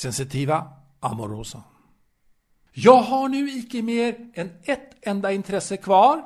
sensitiva 0.00 0.66
Amorosa. 1.00 1.62
Jag 2.72 3.02
har 3.02 3.28
nu 3.28 3.50
icke 3.50 3.82
mer 3.82 4.30
än 4.34 4.50
ett 4.62 4.96
enda 5.02 5.32
intresse 5.32 5.76
kvar, 5.76 6.22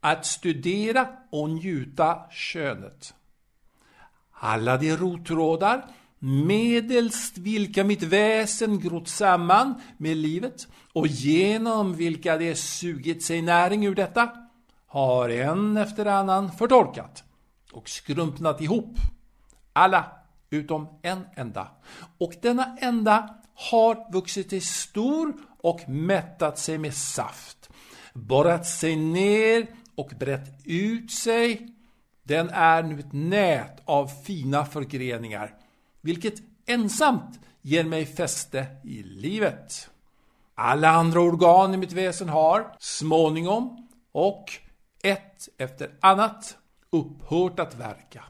att 0.00 0.26
studera 0.26 1.08
och 1.30 1.50
njuta 1.50 2.30
könet. 2.30 3.14
Alla 4.30 4.76
de 4.76 4.96
rottrådar 4.96 5.86
medelst 6.18 7.38
vilka 7.38 7.84
mitt 7.84 8.02
väsen 8.02 8.80
grott 8.80 9.08
samman 9.08 9.74
med 9.96 10.16
livet 10.16 10.68
och 10.92 11.06
genom 11.06 11.94
vilka 11.94 12.36
det 12.36 12.54
sugit 12.54 13.24
sig 13.24 13.42
näring 13.42 13.86
ur 13.86 13.94
detta, 13.94 14.30
har 14.86 15.28
en 15.28 15.76
efter 15.76 16.06
annan 16.06 16.52
förtorkat 16.52 17.24
och 17.72 17.88
skrumpnat 17.88 18.60
ihop. 18.60 18.96
Alla 19.72 20.04
utom 20.50 20.88
en 21.02 21.26
enda. 21.34 21.68
Och 22.18 22.34
denna 22.42 22.76
enda 22.80 23.34
har 23.54 24.12
vuxit 24.12 24.50
sig 24.50 24.60
stor 24.60 25.34
och 25.62 25.88
mättat 25.88 26.58
sig 26.58 26.78
med 26.78 26.94
saft, 26.94 27.70
borrat 28.14 28.66
sig 28.66 28.96
ner 28.96 29.66
och 29.94 30.12
brett 30.18 30.60
ut 30.64 31.10
sig. 31.10 31.68
Den 32.22 32.50
är 32.50 32.82
nu 32.82 33.00
ett 33.00 33.12
nät 33.12 33.82
av 33.84 34.06
fina 34.06 34.64
förgreningar, 34.64 35.54
vilket 36.00 36.34
ensamt 36.66 37.40
ger 37.62 37.84
mig 37.84 38.06
fäste 38.06 38.66
i 38.84 39.02
livet. 39.02 39.90
Alla 40.54 40.88
andra 40.88 41.20
organ 41.20 41.74
i 41.74 41.76
mitt 41.76 41.92
väsen 41.92 42.28
har, 42.28 42.76
småningom 42.78 43.88
och 44.12 44.44
ett 45.02 45.48
efter 45.58 45.90
annat, 46.00 46.56
upphört 46.90 47.60
att 47.60 47.74
verka. 47.74 48.24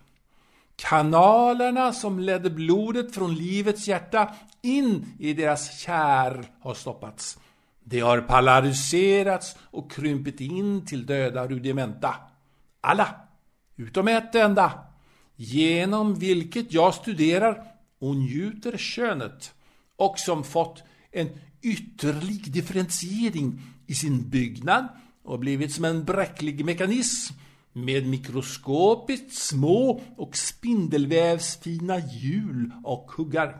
Kanalerna 0.88 1.92
som 1.92 2.18
ledde 2.20 2.50
blodet 2.50 3.14
från 3.14 3.34
livets 3.34 3.88
hjärta 3.88 4.34
in 4.62 5.06
i 5.18 5.32
deras 5.32 5.78
kärr 5.78 6.44
har 6.60 6.74
stoppats. 6.74 7.38
De 7.84 8.00
har 8.00 8.20
polariserats 8.20 9.56
och 9.60 9.92
krympit 9.92 10.40
in 10.40 10.86
till 10.86 11.06
döda 11.06 11.46
rudimenta. 11.46 12.14
Alla, 12.80 13.14
utom 13.76 14.08
ett 14.08 14.34
enda, 14.34 14.72
genom 15.36 16.14
vilket 16.14 16.72
jag 16.72 16.94
studerar 16.94 17.64
och 18.00 18.16
njuter 18.16 18.76
könet 18.76 19.54
och 19.96 20.18
som 20.18 20.44
fått 20.44 20.82
en 21.12 21.28
ytterlig 21.62 22.52
differentiering 22.52 23.62
i 23.86 23.94
sin 23.94 24.28
byggnad 24.28 24.88
och 25.24 25.38
blivit 25.38 25.74
som 25.74 25.84
en 25.84 26.04
bräcklig 26.04 26.64
mekanism 26.64 27.34
med 27.76 28.06
mikroskopiskt 28.06 29.32
små 29.32 30.02
och 30.16 30.36
spindelvävsfina 30.36 31.98
hjul 31.98 32.70
och 32.84 33.10
kuggar. 33.10 33.56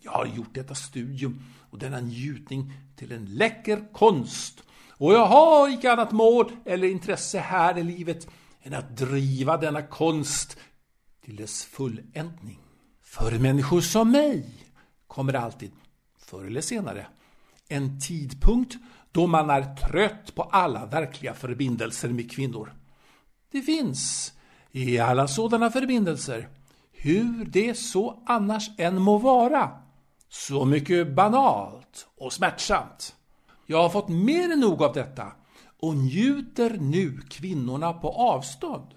Jag 0.00 0.12
har 0.12 0.26
gjort 0.26 0.54
detta 0.54 0.74
studium 0.74 1.42
och 1.70 1.78
denna 1.78 2.00
njutning 2.00 2.72
till 2.96 3.12
en 3.12 3.24
läcker 3.24 3.92
konst 3.92 4.62
och 4.90 5.14
jag 5.14 5.26
har 5.26 5.68
icke 5.68 5.92
annat 5.92 6.12
mål 6.12 6.52
eller 6.64 6.88
intresse 6.88 7.38
här 7.38 7.78
i 7.78 7.82
livet 7.82 8.28
än 8.62 8.74
att 8.74 8.96
driva 8.96 9.56
denna 9.56 9.82
konst 9.82 10.58
till 11.24 11.36
dess 11.36 11.64
fulländning. 11.64 12.58
För 13.02 13.38
människor 13.38 13.80
som 13.80 14.10
mig 14.10 14.46
kommer 15.06 15.34
alltid, 15.34 15.70
förr 16.18 16.44
eller 16.46 16.60
senare, 16.60 17.06
en 17.68 18.00
tidpunkt 18.00 18.76
då 19.12 19.26
man 19.26 19.50
är 19.50 19.74
trött 19.74 20.34
på 20.34 20.42
alla 20.42 20.86
verkliga 20.86 21.34
förbindelser 21.34 22.08
med 22.08 22.30
kvinnor. 22.30 22.72
Det 23.54 23.62
finns 23.62 24.32
i 24.72 24.98
alla 24.98 25.28
sådana 25.28 25.70
förbindelser, 25.70 26.48
hur 26.92 27.44
det 27.44 27.74
så 27.74 28.22
annars 28.26 28.70
än 28.78 29.02
må 29.02 29.18
vara, 29.18 29.70
så 30.28 30.64
mycket 30.64 31.14
banalt 31.14 32.06
och 32.18 32.32
smärtsamt. 32.32 33.14
Jag 33.66 33.82
har 33.82 33.88
fått 33.88 34.08
mer 34.08 34.52
än 34.52 34.60
nog 34.60 34.82
av 34.82 34.92
detta 34.92 35.32
och 35.80 35.96
njuter 35.96 36.78
nu 36.80 37.20
kvinnorna 37.30 37.92
på 37.92 38.08
avstånd, 38.10 38.94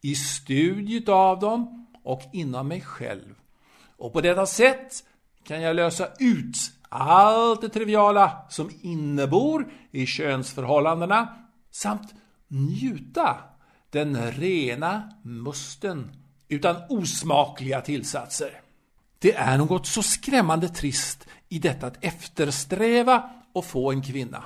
i 0.00 0.14
studiet 0.14 1.08
av 1.08 1.40
dem 1.40 1.86
och 2.02 2.22
inom 2.32 2.68
mig 2.68 2.80
själv. 2.80 3.34
Och 3.96 4.12
på 4.12 4.20
detta 4.20 4.46
sätt 4.46 5.04
kan 5.44 5.62
jag 5.62 5.76
lösa 5.76 6.08
ut 6.18 6.56
allt 6.88 7.60
det 7.60 7.68
triviala 7.68 8.32
som 8.48 8.70
innebor 8.80 9.72
i 9.90 10.06
könsförhållandena 10.06 11.28
samt 11.70 12.14
njuta 12.48 13.36
den 13.90 14.30
rena 14.30 15.12
musten 15.22 16.10
utan 16.48 16.76
osmakliga 16.88 17.80
tillsatser. 17.80 18.60
Det 19.18 19.34
är 19.34 19.58
något 19.58 19.86
så 19.86 20.02
skrämmande 20.02 20.68
trist 20.68 21.26
i 21.48 21.58
detta 21.58 21.86
att 21.86 22.04
eftersträva 22.04 23.30
och 23.52 23.64
få 23.64 23.92
en 23.92 24.02
kvinna. 24.02 24.44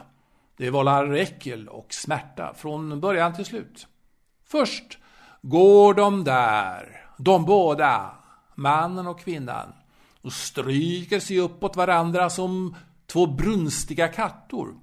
Det 0.57 0.71
vållar 0.71 1.13
äckel 1.13 1.69
och 1.69 1.95
smärta 1.95 2.55
från 2.55 3.01
början 3.01 3.35
till 3.35 3.45
slut. 3.45 3.87
Först 4.47 4.99
går 5.43 5.95
de 5.95 6.25
där, 6.25 7.07
de 7.19 7.45
båda, 7.45 8.11
mannen 8.55 9.07
och 9.07 9.21
kvinnan, 9.21 9.73
och 10.23 10.33
stryker 10.33 11.21
sig 11.21 11.39
uppåt 11.39 11.77
varandra 11.77 12.31
som 12.31 12.77
två 13.07 13.27
brunstiga 13.27 14.09
kattor. 14.09 14.75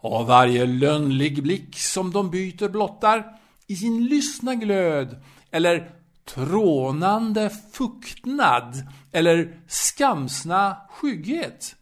Och 0.00 0.26
varje 0.26 0.66
lönnlig 0.66 1.42
blick 1.42 1.78
som 1.78 2.10
de 2.12 2.30
byter 2.30 2.68
blottar 2.68 3.38
i 3.66 3.76
sin 3.76 4.04
lystna 4.04 4.54
glöd 4.54 5.22
eller 5.50 5.90
trånande 6.24 7.50
fuktnad 7.72 8.88
eller 9.12 9.60
skamsna 9.66 10.76
skygghet. 10.90 11.76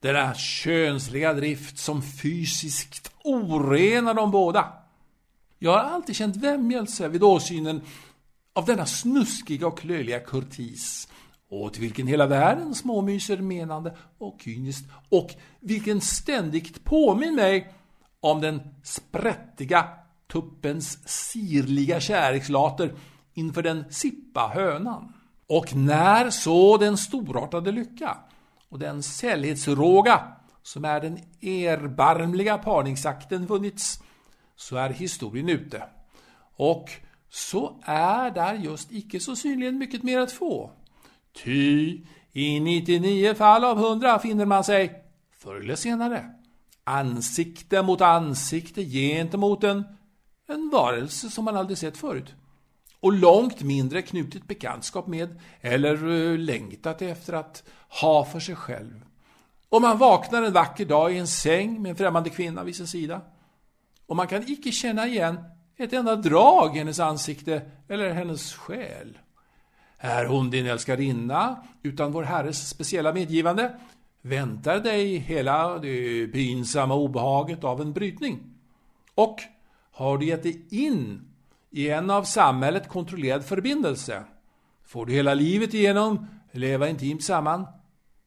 Denna 0.00 0.34
könsliga 0.34 1.34
drift 1.34 1.78
som 1.78 2.02
fysiskt 2.02 3.12
orenar 3.24 4.14
dem 4.14 4.30
båda. 4.30 4.72
Jag 5.58 5.70
har 5.70 5.78
alltid 5.78 6.16
känt 6.16 6.36
vämjelse 6.36 7.08
vid 7.08 7.22
åsynen 7.22 7.80
av 8.52 8.64
denna 8.64 8.86
snuskiga 8.86 9.66
och 9.66 9.84
löjliga 9.84 10.20
kurtis 10.20 11.08
och 11.48 11.72
till 11.72 11.82
vilken 11.82 12.06
hela 12.06 12.26
världen 12.26 12.74
småmyser 12.74 13.36
menande 13.36 13.96
och 14.18 14.40
kyniskt 14.44 14.86
och 15.08 15.34
vilken 15.60 16.00
ständigt 16.00 16.84
påminner 16.84 17.36
mig 17.36 17.72
om 18.20 18.40
den 18.40 18.60
sprättiga 18.82 19.88
tuppens 20.32 21.08
sirliga 21.08 22.00
kärlekslater 22.00 22.94
inför 23.34 23.62
den 23.62 23.84
sippa 23.90 24.48
hönan. 24.54 25.12
Och 25.46 25.76
när 25.76 26.30
så 26.30 26.76
den 26.76 26.96
storartade 26.96 27.72
lycka 27.72 28.16
och 28.68 28.78
den 28.78 29.02
sällhetsråga 29.02 30.22
som 30.62 30.84
är 30.84 31.00
den 31.00 31.18
erbarmliga 31.42 32.58
parningsakten 32.58 33.46
vunnits, 33.46 34.00
så 34.56 34.76
är 34.76 34.90
historien 34.90 35.48
ute. 35.48 35.82
Och 36.56 36.90
så 37.30 37.80
är 37.84 38.30
där 38.30 38.54
just 38.54 38.92
icke 38.92 39.20
så 39.20 39.36
synligen 39.36 39.78
mycket 39.78 40.02
mer 40.02 40.18
att 40.18 40.32
få. 40.32 40.70
Ty 41.44 42.00
i 42.32 42.60
99 42.60 43.34
fall 43.34 43.64
av 43.64 43.78
100 43.78 44.18
finner 44.18 44.44
man 44.44 44.64
sig, 44.64 45.04
förr 45.38 45.60
eller 45.60 45.76
senare, 45.76 46.30
ansikte 46.84 47.82
mot 47.82 48.00
ansikte 48.00 48.84
gentemot 48.84 49.64
en 49.64 49.84
en 50.46 50.70
varelse 50.70 51.30
som 51.30 51.44
man 51.44 51.56
aldrig 51.56 51.78
sett 51.78 51.96
förut. 51.96 52.34
Och 53.00 53.12
långt 53.12 53.62
mindre 53.62 54.02
knutit 54.02 54.46
bekantskap 54.46 55.06
med 55.06 55.40
eller 55.60 55.94
eh, 55.94 56.38
längtat 56.38 57.02
efter 57.02 57.32
att 57.32 57.62
ha 57.88 58.24
för 58.24 58.40
sig 58.40 58.56
själv. 58.56 59.04
Och 59.68 59.82
man 59.82 59.98
vaknar 59.98 60.42
en 60.42 60.52
vacker 60.52 60.84
dag 60.84 61.12
i 61.12 61.18
en 61.18 61.26
säng 61.26 61.82
med 61.82 61.90
en 61.90 61.96
främmande 61.96 62.30
kvinna 62.30 62.64
vid 62.64 62.76
sin 62.76 62.86
sida. 62.86 63.20
Och 64.06 64.16
man 64.16 64.26
kan 64.26 64.50
icke 64.50 64.72
känna 64.72 65.06
igen 65.06 65.38
ett 65.76 65.92
enda 65.92 66.16
drag 66.16 66.76
i 66.76 66.78
hennes 66.78 67.00
ansikte 67.00 67.62
eller 67.88 68.12
hennes 68.12 68.54
själ. 68.54 69.18
Är 69.98 70.24
hon 70.24 70.50
din 70.50 70.66
älskarinna 70.66 71.64
utan 71.82 72.12
vår 72.12 72.22
Herres 72.22 72.68
speciella 72.68 73.12
medgivande 73.12 73.78
väntar 74.22 74.80
dig 74.80 75.16
hela 75.16 75.78
det 75.78 76.26
pinsamma 76.26 76.94
obehaget 76.94 77.64
av 77.64 77.80
en 77.80 77.92
brytning. 77.92 78.40
Och 79.14 79.40
har 79.96 80.18
du 80.18 80.26
gett 80.26 80.42
dig 80.42 80.66
in 80.70 81.28
i 81.70 81.88
en 81.88 82.10
av 82.10 82.22
samhället 82.22 82.88
kontrollerad 82.88 83.44
förbindelse 83.44 84.24
får 84.86 85.06
du 85.06 85.12
hela 85.12 85.34
livet 85.34 85.74
igenom 85.74 86.26
leva 86.52 86.88
intimt 86.88 87.24
samman 87.24 87.66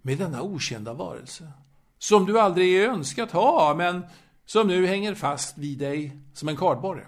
med 0.02 0.18
denna 0.18 0.42
okända 0.42 0.94
varelse. 0.94 1.52
Som 1.98 2.26
du 2.26 2.40
aldrig 2.40 2.84
önskat 2.84 3.32
ha, 3.32 3.74
men 3.78 4.06
som 4.46 4.68
nu 4.68 4.88
hänger 4.88 5.16
fast 5.16 5.58
vid 5.58 5.78
dig 5.78 6.18
som 6.34 6.50
en 6.50 6.58
kardborre. 6.58 7.06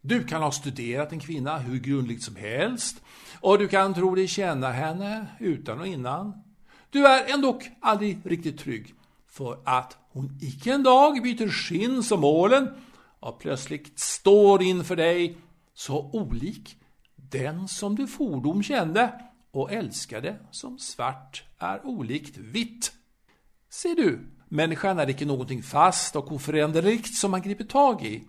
Du 0.00 0.24
kan 0.24 0.42
ha 0.42 0.52
studerat 0.52 1.12
en 1.12 1.20
kvinna 1.20 1.58
hur 1.58 1.78
grundligt 1.78 2.24
som 2.24 2.36
helst 2.36 3.02
och 3.40 3.58
du 3.58 3.68
kan 3.68 3.94
tro 3.94 4.14
dig 4.14 4.28
känna 4.28 4.70
henne 4.70 5.26
utan 5.40 5.80
och 5.80 5.86
innan. 5.86 6.32
Du 6.90 7.06
är 7.06 7.34
ändå 7.34 7.60
aldrig 7.80 8.18
riktigt 8.24 8.58
trygg 8.58 8.94
för 9.28 9.58
att 9.64 9.96
hon 10.12 10.38
icke 10.40 10.72
en 10.72 10.82
dag 10.82 11.22
byter 11.22 11.48
skinn 11.48 12.02
som 12.02 12.24
ålen 12.24 12.68
och 13.22 13.38
plötsligt 13.38 13.98
står 13.98 14.62
inför 14.62 14.96
dig 14.96 15.36
så 15.74 16.10
olik 16.12 16.76
den 17.16 17.68
som 17.68 17.96
du 17.96 18.06
fordom 18.06 18.62
kände 18.62 19.20
och 19.50 19.72
älskade 19.72 20.36
som 20.50 20.78
svart 20.78 21.44
är 21.58 21.86
olikt 21.86 22.36
vitt. 22.36 22.92
Ser 23.70 23.94
du, 23.94 24.18
människan 24.48 24.98
är 24.98 25.10
icke 25.10 25.24
någonting 25.24 25.62
fast 25.62 26.16
och 26.16 26.32
oföränderligt 26.32 27.14
som 27.14 27.30
man 27.30 27.42
griper 27.42 27.64
tag 27.64 28.04
i 28.06 28.24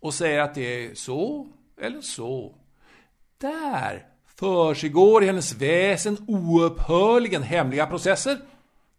och 0.00 0.14
säger 0.14 0.40
att 0.40 0.54
det 0.54 0.84
är 0.86 0.94
så 0.94 1.46
eller 1.80 2.00
så. 2.00 2.54
Där 3.40 4.06
försiggår 4.36 5.22
i 5.22 5.26
hennes 5.26 5.54
väsen 5.54 6.16
oupphörligen 6.26 7.42
hemliga 7.42 7.86
processer 7.86 8.38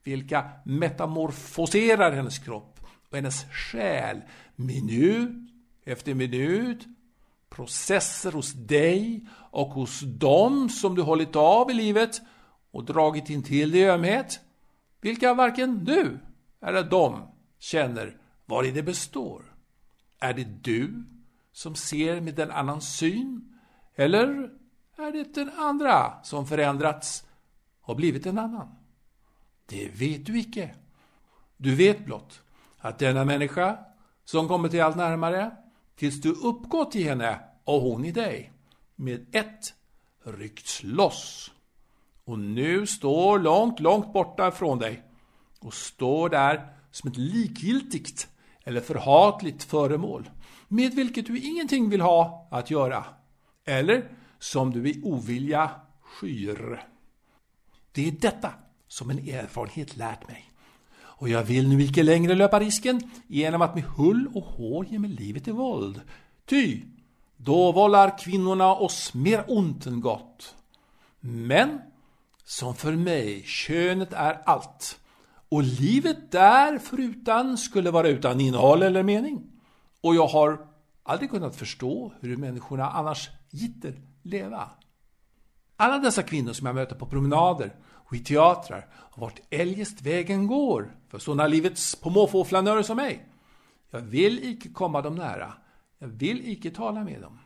vilka 0.04 0.50
metamorfoserar 0.66 2.12
hennes 2.12 2.40
kropp 2.40 2.79
och 3.10 3.16
hennes 3.16 3.46
själ 3.52 4.22
minut 4.56 5.50
efter 5.86 6.14
minut 6.14 6.88
processer 7.50 8.32
hos 8.32 8.54
dig 8.54 9.28
och 9.52 9.68
hos 9.68 10.02
dem 10.02 10.70
som 10.70 10.96
du 10.96 11.02
hållit 11.02 11.36
av 11.36 11.72
i 11.72 11.74
livet 11.74 12.22
och 12.72 12.86
dragit 12.86 13.30
in 13.30 13.44
till 13.44 13.76
i 13.76 13.86
ömhet, 13.86 14.40
vilka 15.02 15.34
varken 15.34 15.86
du 15.86 16.20
eller 16.62 16.84
de 16.84 17.32
känner 17.60 18.18
var 18.46 18.64
i 18.64 18.72
det 18.72 18.84
består. 18.84 19.56
Är 20.20 20.34
det 20.34 20.64
du 20.64 21.04
som 21.52 21.76
ser 21.76 22.22
med 22.22 22.40
en 22.40 22.52
annan 22.52 22.82
syn? 22.82 23.60
Eller 23.96 24.50
är 24.98 25.12
det 25.12 25.34
den 25.34 25.50
andra 25.50 26.24
som 26.24 26.48
förändrats 26.48 27.28
och 27.82 27.96
blivit 27.96 28.26
en 28.26 28.40
annan? 28.40 28.76
Det 29.66 29.88
vet 29.88 30.26
du 30.26 30.40
icke. 30.40 30.76
Du 31.58 31.76
vet 31.76 32.06
blott 32.06 32.42
att 32.80 33.00
denna 33.00 33.26
människa 33.26 33.78
som 34.26 34.48
kommer 34.48 34.70
till 34.70 34.82
allt 34.82 34.98
närmare 34.98 35.52
tills 35.96 36.22
du 36.22 36.30
uppgått 36.30 36.96
i 36.96 37.04
henne 37.04 37.40
och 37.64 37.82
hon 37.82 38.06
i 38.06 38.12
dig 38.12 38.54
med 38.96 39.36
ett 39.36 39.74
ryckts 40.24 40.84
loss 40.84 41.52
och 42.26 42.40
nu 42.40 42.88
står 42.88 43.40
långt, 43.40 43.80
långt 43.80 44.14
borta 44.14 44.52
från 44.52 44.80
dig 44.80 45.04
och 45.60 45.74
står 45.74 46.30
där 46.30 46.74
som 46.92 47.10
ett 47.10 47.18
likgiltigt 47.18 48.28
eller 48.64 48.82
förhatligt 48.82 49.64
föremål 49.64 50.30
med 50.68 50.94
vilket 50.94 51.28
du 51.28 51.40
ingenting 51.40 51.90
vill 51.90 52.02
ha 52.02 52.48
att 52.52 52.72
göra 52.72 53.06
eller 53.66 54.12
som 54.40 54.72
du 54.72 54.90
i 54.90 55.02
ovilja 55.04 55.72
skyr. 56.02 56.84
Det 57.92 58.08
är 58.08 58.12
detta 58.12 58.54
som 58.88 59.10
en 59.10 59.30
erfarenhet 59.30 59.98
lärt 59.98 60.28
mig. 60.28 60.49
Och 61.20 61.30
jag 61.30 61.44
vill 61.44 61.70
nu 61.70 61.84
icke 61.84 62.04
längre 62.04 62.36
löpa 62.36 62.60
risken 62.60 63.02
genom 63.28 63.62
att 63.62 63.76
med 63.76 63.84
hull 63.84 64.30
och 64.34 64.44
hår 64.44 64.86
ge 64.86 65.00
mig 65.00 65.10
livet 65.10 65.48
i 65.48 65.52
våld. 65.52 66.02
Ty, 66.46 66.82
då 67.38 67.72
vållar 67.72 68.18
kvinnorna 68.18 68.76
oss 68.76 69.14
mer 69.14 69.44
ont 69.48 69.86
än 69.86 70.02
gott. 70.02 70.56
Men, 71.20 71.82
som 72.44 72.76
för 72.76 72.92
mig, 72.92 73.44
könet 73.44 74.14
är 74.14 74.42
allt. 74.46 75.00
Och 75.50 75.64
livet 75.64 76.32
där 76.32 76.78
förutan 76.80 77.58
skulle 77.58 77.92
vara 77.92 78.08
utan 78.08 78.42
innehåll 78.42 78.84
eller 78.84 79.04
mening. 79.04 79.52
Och 80.02 80.16
jag 80.16 80.28
har 80.28 80.68
aldrig 81.04 81.30
kunnat 81.30 81.56
förstå 81.56 82.14
hur 82.20 82.38
människorna 82.38 82.90
annars 82.90 83.30
gitter 83.50 83.94
leva. 84.22 84.70
Alla 85.82 86.00
dessa 86.00 86.24
kvinnor 86.24 86.54
som 86.54 86.66
jag 86.66 86.76
möter 86.76 86.96
på 86.96 87.06
promenader 87.06 87.76
och 87.90 88.16
i 88.16 88.20
teatrar 88.20 88.88
och 88.94 89.22
vart 89.22 89.40
eljest 89.50 90.02
vägen 90.02 90.48
går 90.48 90.96
för 91.08 91.20
sådana 91.20 91.48
livets 91.48 91.96
på 91.96 92.10
måfå 92.10 92.46
som 92.84 92.98
mig. 92.98 93.28
Jag 93.90 94.02
vill 94.02 94.44
icke 94.44 94.70
komma 94.70 95.02
dem 95.02 95.16
nära. 95.16 95.54
Jag 96.00 96.08
vill 96.08 96.50
icke 96.50 96.72
tala 96.72 97.04
med 97.04 97.22
dem. 97.22 97.40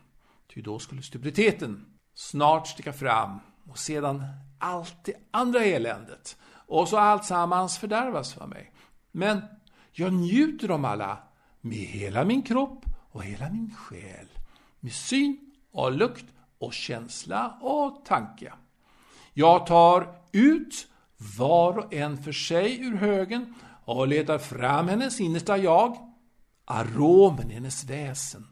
Ty 0.54 0.62
då 0.62 0.80
skulle 0.80 1.02
stupiditeten 1.02 1.86
snart 2.14 2.68
sticka 2.68 2.94
fram 2.94 3.40
och 3.70 3.78
sedan 3.78 4.24
allt 4.60 5.04
det 5.04 5.16
andra 5.32 5.64
eländet 5.64 6.38
och 6.68 6.88
så 6.88 6.98
alltsammans 6.98 7.78
fördärvas 7.78 8.34
för 8.34 8.48
mig. 8.48 8.72
Men 9.12 9.42
jag 9.92 10.14
njuter 10.14 10.68
dem 10.68 10.86
alla 10.86 11.18
med 11.62 11.78
hela 11.78 12.26
min 12.26 12.42
kropp 12.42 12.86
och 13.12 13.24
hela 13.24 13.50
min 13.50 13.76
själ. 13.76 14.28
Med 14.80 14.94
syn 14.94 15.52
och 15.72 15.92
lukt 15.92 16.26
och 16.64 16.74
känsla 16.74 17.58
och 17.62 18.06
tanke. 18.06 18.54
Jag 19.34 19.66
tar 19.68 20.16
ut 20.32 20.88
var 21.38 21.78
och 21.78 21.94
en 21.94 22.24
för 22.24 22.32
sig 22.32 22.82
ur 22.82 22.96
högen 22.96 23.54
och 23.86 24.08
letar 24.08 24.38
fram 24.38 24.88
hennes 24.88 25.20
innersta 25.20 25.58
jag, 25.58 25.98
aromen 26.66 27.52
i 27.52 27.54
hennes 27.54 27.84
väsen, 27.84 28.48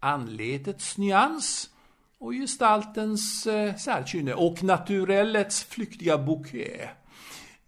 anletets 0.00 0.98
nyans 0.98 1.70
och 2.18 2.32
gestaltens 2.32 3.46
eh, 3.46 3.76
särkynne 3.76 4.34
och 4.34 4.62
naturellets 4.62 5.64
flyktiga 5.64 6.18
bouquet. 6.18 6.90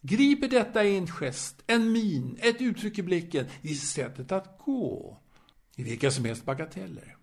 Griper 0.01 0.49
detta 0.49 0.85
i 0.85 0.97
en 0.97 1.07
gest, 1.07 1.63
en 1.67 1.93
min, 1.93 2.39
ett 2.41 2.61
uttryck 2.61 2.99
i 2.99 3.03
blicken, 3.03 3.47
i 3.63 3.75
sättet 3.75 4.33
att 4.33 4.59
gå, 4.65 5.19
i 5.77 5.83
vilka 5.83 6.11
som 6.11 6.25
helst 6.25 6.45
bagateller, 6.45 7.16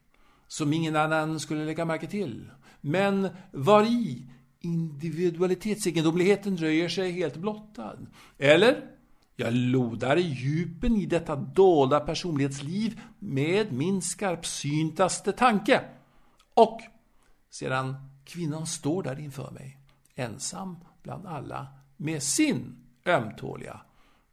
som 0.53 0.73
ingen 0.73 0.95
annan 0.95 1.39
skulle 1.39 1.65
lägga 1.65 1.85
märke 1.85 2.07
till, 2.07 2.51
men 2.81 3.29
var 3.51 3.83
i 3.83 4.25
individualitetsegendomligheten 4.59 6.57
röjer 6.57 6.89
sig 6.89 7.11
helt 7.11 7.37
blottad. 7.37 7.97
Eller? 8.37 8.81
Jag 9.35 9.53
lodar 9.53 10.17
i 10.17 10.21
djupen 10.21 10.95
i 10.95 11.05
detta 11.05 11.35
dolda 11.35 11.99
personlighetsliv 11.99 13.01
med 13.19 13.71
min 13.71 14.01
skarpsyntaste 14.01 15.31
tanke. 15.31 15.81
Och 16.53 16.81
sedan 17.49 17.95
kvinnan 18.25 18.67
står 18.67 19.03
där 19.03 19.19
inför 19.19 19.51
mig, 19.51 19.77
ensam 20.15 20.77
bland 21.03 21.27
alla, 21.27 21.67
med 21.97 22.23
sin 22.23 22.75
ömtåliga 23.05 23.79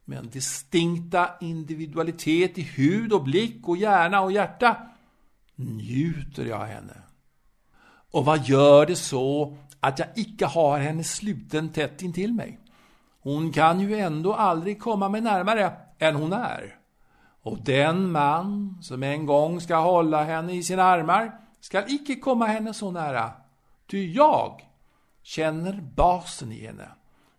men 0.05 0.29
distinkta 0.29 1.29
individualitet 1.41 2.57
i 2.57 2.61
hud 2.61 3.13
och 3.13 3.23
blick 3.23 3.67
och 3.67 3.77
hjärna 3.77 4.21
och 4.21 4.31
hjärta, 4.31 4.90
njuter 5.61 6.45
jag 6.45 6.65
henne. 6.65 6.97
Och 8.11 8.25
vad 8.25 8.47
gör 8.47 8.85
det 8.85 8.95
så 8.95 9.57
att 9.79 9.99
jag 9.99 10.07
icke 10.15 10.45
har 10.45 10.79
henne 10.79 11.03
sluten 11.03 11.69
tätt 11.69 12.01
intill 12.01 12.33
mig? 12.33 12.59
Hon 13.21 13.51
kan 13.51 13.79
ju 13.79 13.99
ändå 13.99 14.33
aldrig 14.33 14.81
komma 14.81 15.09
mig 15.09 15.21
närmare 15.21 15.73
än 15.99 16.15
hon 16.15 16.33
är. 16.33 16.75
Och 17.41 17.57
den 17.63 18.11
man 18.11 18.77
som 18.81 19.03
en 19.03 19.25
gång 19.25 19.61
ska 19.61 19.75
hålla 19.75 20.23
henne 20.23 20.53
i 20.53 20.63
sina 20.63 20.83
armar 20.83 21.39
skall 21.59 21.83
icke 21.87 22.15
komma 22.15 22.45
henne 22.45 22.73
så 22.73 22.91
nära. 22.91 23.31
Ty 23.87 24.13
jag 24.13 24.61
känner 25.23 25.81
basen 25.95 26.51
i 26.51 26.65
henne, 26.65 26.89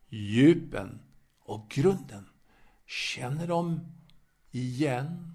djupen 0.08 1.00
och 1.44 1.70
grunden. 1.70 2.28
Känner 2.86 3.46
de 3.46 3.80
igen 4.50 5.34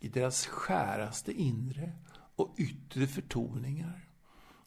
i 0.00 0.08
deras 0.08 0.46
skäraste 0.46 1.32
inre 1.32 1.92
och 2.36 2.54
yttre 2.56 3.06
förtoningar. 3.06 4.06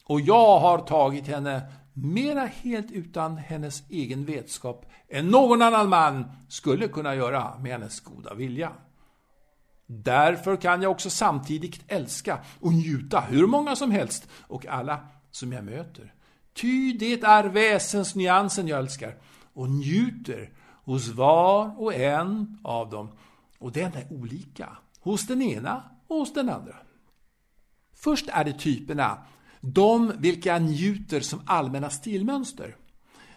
Och 0.04 0.20
jag 0.20 0.58
har 0.60 0.78
tagit 0.78 1.26
henne 1.26 1.72
mera 1.92 2.46
helt 2.46 2.90
utan 2.90 3.36
hennes 3.36 3.82
egen 3.90 4.24
vetskap 4.24 4.86
än 5.08 5.28
någon 5.28 5.62
annan 5.62 5.88
man 5.88 6.24
skulle 6.48 6.88
kunna 6.88 7.14
göra 7.14 7.58
med 7.58 7.72
hennes 7.72 8.00
goda 8.00 8.34
vilja. 8.34 8.72
Därför 9.86 10.56
kan 10.56 10.82
jag 10.82 10.92
också 10.92 11.10
samtidigt 11.10 11.80
älska 11.88 12.38
och 12.60 12.72
njuta 12.72 13.20
hur 13.20 13.46
många 13.46 13.76
som 13.76 13.90
helst 13.90 14.28
och 14.40 14.66
alla 14.66 15.06
som 15.30 15.52
jag 15.52 15.64
möter. 15.64 16.14
Ty 16.54 16.92
det 16.92 17.22
är 17.22 17.44
väsensnyansen 17.44 18.68
jag 18.68 18.78
älskar 18.78 19.16
och 19.54 19.70
njuter 19.70 20.50
hos 20.84 21.08
var 21.08 21.80
och 21.80 21.94
en 21.94 22.58
av 22.62 22.90
dem. 22.90 23.08
Och 23.58 23.72
den 23.72 23.92
är 23.94 24.12
olika 24.12 24.76
hos 25.04 25.26
den 25.26 25.42
ena 25.42 25.82
och 26.06 26.16
hos 26.16 26.32
den 26.32 26.48
andra. 26.48 26.76
Först 27.94 28.28
är 28.28 28.44
det 28.44 28.52
typerna 28.52 29.18
de 29.60 30.12
vilka 30.18 30.58
njuter 30.58 31.20
som 31.20 31.40
allmänna 31.46 31.90
stilmönster. 31.90 32.76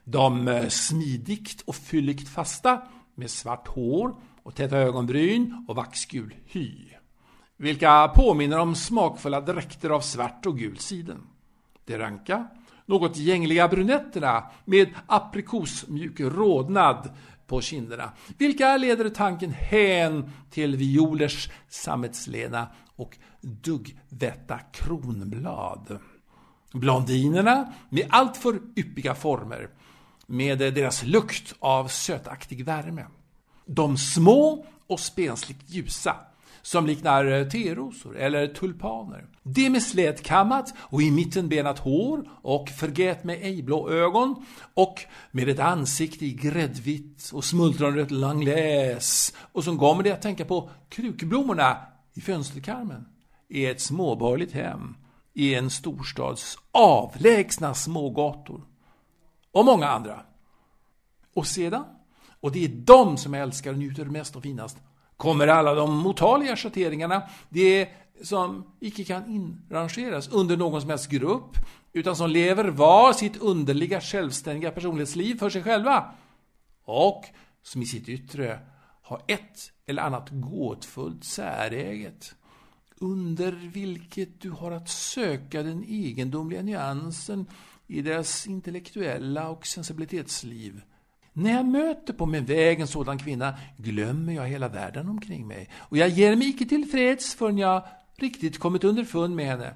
De 0.04 0.48
eh, 0.48 0.68
smidigt 0.68 1.62
och 1.62 1.76
fylligt 1.76 2.30
fasta 2.30 2.82
med 3.16 3.30
svart 3.30 3.68
hår 3.68 4.16
och 4.44 4.56
täta 4.56 4.78
ögonbryn 4.78 5.66
och 5.68 5.76
vaxgul 5.76 6.36
hy. 6.46 6.74
Vilka 7.58 8.08
påminner 8.16 8.60
om 8.60 8.76
smakfulla 8.76 9.42
dräkter 9.42 9.90
av 9.90 10.02
svart 10.02 10.46
och 10.46 10.58
gul 10.58 10.78
siden. 10.78 11.22
De 11.86 11.98
ranka, 11.98 12.48
något 12.86 13.18
gängliga 13.18 13.68
brunetterna 13.68 14.44
med 14.66 14.90
aprikosmjuk 15.08 16.20
rodnad 16.20 17.10
på 17.48 17.62
kinderna, 17.62 18.12
vilka 18.38 18.78
leder 18.78 19.10
tanken 19.10 19.52
hän 19.52 20.32
till 20.50 20.76
violers 20.76 21.50
sammetslena 21.70 22.68
och 22.96 23.18
duggvätta 23.42 24.60
kronblad. 24.60 26.00
Blondinerna 26.74 27.74
med 27.90 28.08
alltför 28.10 28.60
yppiga 28.76 29.16
former, 29.16 29.70
med 30.26 30.60
deras 30.60 31.04
lukt 31.04 31.56
av 31.60 31.88
sötaktig 31.88 32.66
värme. 32.66 33.06
De 33.66 33.98
små 33.98 34.66
och 34.88 35.00
spensligt 35.00 35.70
ljusa, 35.70 36.16
som 36.68 36.86
liknar 36.86 37.26
eh, 37.26 37.48
terosor 37.48 38.18
eller 38.18 38.48
tulpaner. 38.48 39.26
Det 39.44 39.70
med 39.70 39.84
slätkammat 39.84 40.74
och 40.78 41.02
i 41.02 41.12
mitten 41.12 41.50
benat 41.50 41.80
hår 41.80 42.30
och 42.42 42.70
förgät 42.70 43.24
med 43.24 43.38
ej-blå 43.42 43.90
ögon 43.90 44.46
och 44.74 45.02
med 45.32 45.50
ett 45.50 45.60
ansikte 45.60 46.26
i 46.26 46.34
gräddvitt 46.34 47.32
och 47.34 47.44
smultronrött 47.44 48.12
langläs 48.12 49.34
och 49.52 49.64
som 49.64 49.78
kommer 49.78 50.04
det 50.04 50.12
att 50.12 50.22
tänka 50.22 50.46
på 50.46 50.70
krukblommorna 50.90 51.78
i 52.14 52.22
fönsterkarmen 52.22 53.06
är 53.50 53.72
ett 53.72 53.82
småborgerligt 53.82 54.54
hem 54.54 54.96
i 55.34 55.56
en 55.56 55.70
storstads 55.70 56.58
avlägsna 56.72 57.74
smågator. 57.74 58.62
Och 59.52 59.66
många 59.66 59.88
andra. 59.88 60.20
Och 61.36 61.48
sedan, 61.48 61.84
och 62.42 62.52
det 62.52 62.66
är 62.66 62.70
de 62.70 63.18
som 63.18 63.34
jag 63.34 63.44
älskar 63.44 63.72
och 63.72 63.78
njuter 63.78 64.06
mest 64.06 64.36
och 64.36 64.44
finast, 64.44 64.78
kommer 65.18 65.48
alla 65.48 65.74
de 65.74 65.98
motaliga 65.98 66.56
schatteringarna, 66.56 67.22
det 67.50 67.90
som 68.24 68.64
icke 68.80 69.04
kan 69.04 69.30
inrangeras 69.30 70.28
under 70.30 70.58
någon 70.58 70.82
som 70.82 70.90
helst 70.90 71.10
grupp, 71.10 71.58
utan 71.94 72.16
som 72.16 72.30
lever 72.30 72.66
var 72.66 73.14
sitt 73.14 73.38
underliga 73.38 74.02
självständiga 74.02 74.72
personlighetsliv 74.72 75.40
för 75.40 75.50
sig 75.50 75.64
själva. 75.64 76.12
Och 76.84 77.26
som 77.64 77.82
i 77.82 77.86
sitt 77.86 78.10
yttre 78.10 78.60
har 79.02 79.22
ett 79.28 79.72
eller 79.86 80.02
annat 80.02 80.30
gåtfullt 80.32 81.24
säräget 81.24 82.36
under 83.00 83.52
vilket 83.52 84.42
du 84.42 84.52
har 84.52 84.72
att 84.72 84.90
söka 84.90 85.64
den 85.64 85.84
egendomliga 85.88 86.62
nyansen 86.62 87.46
i 87.88 88.02
deras 88.02 88.48
intellektuella 88.48 89.50
och 89.50 89.68
sensibilitetsliv. 89.68 90.82
När 91.40 91.52
jag 91.52 91.66
möter 91.66 92.14
på 92.14 92.26
min 92.26 92.46
väg 92.46 92.80
en 92.80 92.88
sådan 92.88 93.18
kvinna 93.18 93.58
glömmer 93.78 94.34
jag 94.34 94.48
hela 94.48 94.68
världen 94.68 95.10
omkring 95.10 95.48
mig 95.48 95.70
och 95.78 95.98
jag 95.98 96.10
ger 96.10 96.36
mig 96.36 96.50
icke 96.50 96.66
tillfreds 96.66 97.36
förrän 97.36 97.58
jag 97.58 97.84
riktigt 98.16 98.60
kommit 98.60 98.84
underfund 98.84 99.36
med 99.36 99.46
henne. 99.46 99.74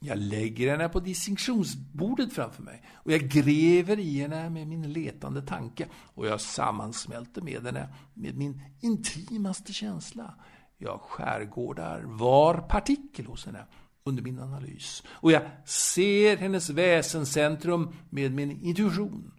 Jag 0.00 0.18
lägger 0.18 0.70
henne 0.70 0.88
på 0.88 1.00
distinktionsbordet 1.00 2.32
framför 2.32 2.62
mig 2.62 2.82
och 2.94 3.12
jag 3.12 3.20
gräver 3.20 3.98
i 3.98 4.20
henne 4.20 4.50
med 4.50 4.66
min 4.66 4.92
letande 4.92 5.42
tanke 5.42 5.86
och 6.14 6.26
jag 6.26 6.40
sammansmälter 6.40 7.42
med 7.42 7.62
henne 7.64 7.88
med 8.14 8.36
min 8.36 8.62
intimaste 8.80 9.72
känsla. 9.72 10.34
Jag 10.78 11.00
skärgårdar 11.00 12.02
var 12.06 12.54
partikel 12.54 13.26
hos 13.26 13.46
henne 13.46 13.64
under 14.04 14.22
min 14.22 14.38
analys 14.38 15.02
och 15.08 15.32
jag 15.32 15.42
ser 15.64 16.36
hennes 16.36 16.70
väsenscentrum 16.70 17.96
med 18.10 18.32
min 18.32 18.62
intuition. 18.62 19.32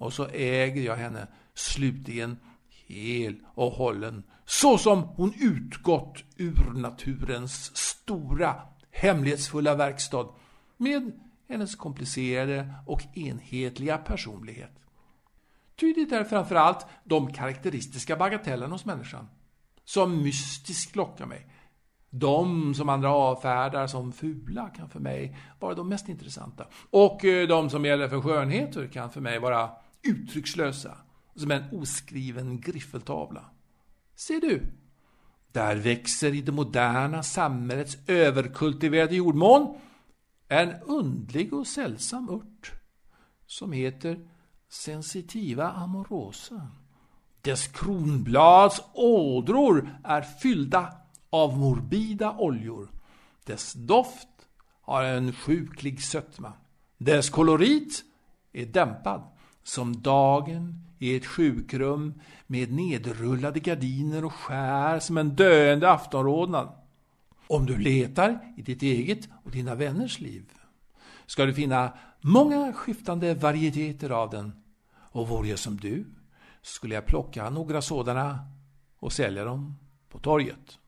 Och 0.00 0.12
så 0.12 0.26
äger 0.26 0.82
jag 0.82 0.96
henne 0.96 1.26
slutligen 1.54 2.38
hel 2.68 3.36
och 3.54 3.72
hållen 3.72 4.22
så 4.44 4.78
som 4.78 5.02
hon 5.02 5.34
utgått 5.40 6.24
ur 6.36 6.70
naturens 6.74 7.76
stora 7.76 8.56
hemlighetsfulla 8.90 9.74
verkstad 9.74 10.26
med 10.76 11.12
hennes 11.48 11.76
komplicerade 11.76 12.74
och 12.86 13.02
enhetliga 13.14 13.98
personlighet. 13.98 14.72
Tydligt 15.80 16.12
är 16.12 16.24
framförallt 16.24 16.86
de 17.04 17.32
karaktäristiska 17.32 18.16
bagatellerna 18.16 18.74
hos 18.74 18.84
människan 18.84 19.28
som 19.84 20.22
mystiskt 20.22 20.96
lockar 20.96 21.26
mig. 21.26 21.46
De 22.10 22.74
som 22.74 22.88
andra 22.88 23.10
avfärdar 23.10 23.86
som 23.86 24.12
fula 24.12 24.68
kan 24.68 24.88
för 24.88 25.00
mig 25.00 25.36
vara 25.58 25.74
de 25.74 25.88
mest 25.88 26.08
intressanta. 26.08 26.66
Och 26.90 27.24
eh, 27.24 27.48
de 27.48 27.70
som 27.70 27.84
gäller 27.84 28.08
för 28.08 28.20
skönheter 28.20 28.86
kan 28.86 29.10
för 29.10 29.20
mig 29.20 29.38
vara 29.38 29.70
uttryckslösa, 30.02 30.98
som 31.34 31.50
en 31.50 31.64
oskriven 31.72 32.60
griffeltavla. 32.60 33.44
Ser 34.14 34.40
du? 34.40 34.66
Där 35.52 35.76
växer 35.76 36.34
i 36.34 36.40
det 36.40 36.52
moderna 36.52 37.22
samhällets 37.22 37.98
överkultiverade 38.06 39.16
jordmån 39.16 39.80
en 40.48 40.74
undlig 40.82 41.52
och 41.52 41.66
sällsam 41.66 42.28
ört 42.30 42.72
som 43.46 43.72
heter 43.72 44.28
sensitiva 44.68 45.70
amorosa. 45.70 46.68
Dess 47.40 47.66
kronblads 47.66 48.82
ådror 48.92 49.98
är 50.04 50.22
fyllda 50.22 50.92
av 51.30 51.58
morbida 51.58 52.36
oljor. 52.38 52.88
Dess 53.44 53.72
doft 53.72 54.28
har 54.82 55.04
en 55.04 55.32
sjuklig 55.32 56.02
sötma. 56.02 56.52
Dess 56.98 57.30
kolorit 57.30 58.04
är 58.52 58.66
dämpad, 58.66 59.22
som 59.62 60.02
dagen 60.02 60.84
i 60.98 61.16
ett 61.16 61.26
sjukrum 61.26 62.20
med 62.46 62.72
nedrullade 62.72 63.60
gardiner 63.60 64.24
och 64.24 64.32
skär 64.32 64.98
som 64.98 65.18
en 65.18 65.36
döende 65.36 65.90
aftonrodnad. 65.90 66.68
Om 67.46 67.66
du 67.66 67.78
letar 67.78 68.54
i 68.56 68.62
ditt 68.62 68.82
eget 68.82 69.28
och 69.44 69.50
dina 69.50 69.74
vänners 69.74 70.20
liv 70.20 70.44
ska 71.26 71.44
du 71.44 71.54
finna 71.54 71.92
många 72.20 72.72
skiftande 72.72 73.34
varieteter 73.34 74.10
av 74.10 74.30
den. 74.30 74.52
Och 75.12 75.28
vore 75.28 75.48
jag 75.48 75.58
som 75.58 75.76
du 75.76 76.04
skulle 76.62 76.94
jag 76.94 77.06
plocka 77.06 77.50
några 77.50 77.82
sådana 77.82 78.38
och 78.98 79.12
sälja 79.12 79.44
dem 79.44 79.76
på 80.08 80.18
torget. 80.18 80.78